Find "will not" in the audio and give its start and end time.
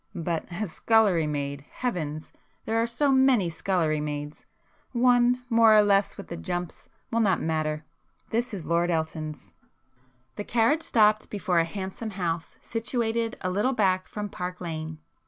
7.11-7.39